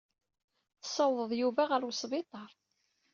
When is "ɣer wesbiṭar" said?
1.67-2.51